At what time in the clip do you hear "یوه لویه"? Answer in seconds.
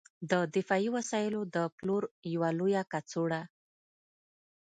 2.33-2.83